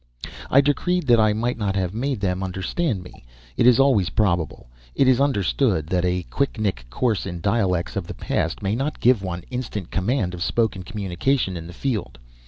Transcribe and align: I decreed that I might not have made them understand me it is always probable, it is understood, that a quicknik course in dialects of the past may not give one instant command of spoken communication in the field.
I 0.49 0.61
decreed 0.61 1.05
that 1.05 1.19
I 1.19 1.31
might 1.33 1.59
not 1.59 1.75
have 1.75 1.93
made 1.93 2.21
them 2.21 2.41
understand 2.41 3.03
me 3.03 3.23
it 3.55 3.67
is 3.67 3.79
always 3.79 4.09
probable, 4.09 4.67
it 4.95 5.07
is 5.07 5.21
understood, 5.21 5.85
that 5.89 6.03
a 6.03 6.23
quicknik 6.31 6.89
course 6.89 7.27
in 7.27 7.39
dialects 7.39 7.95
of 7.95 8.07
the 8.07 8.15
past 8.15 8.63
may 8.63 8.73
not 8.75 8.99
give 8.99 9.21
one 9.21 9.43
instant 9.51 9.91
command 9.91 10.33
of 10.33 10.41
spoken 10.41 10.81
communication 10.81 11.55
in 11.55 11.67
the 11.67 11.71
field. 11.73 12.17